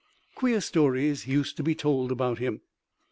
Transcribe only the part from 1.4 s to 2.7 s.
to be told about him.